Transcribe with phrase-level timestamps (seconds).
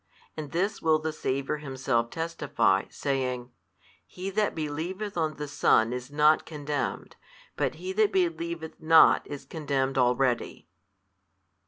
[0.35, 3.51] And this will the Saviour Himself testify, saying,
[4.07, 7.17] He that believeth on the Son is not condemned,
[7.55, 10.67] but he that believeth not is condemned already.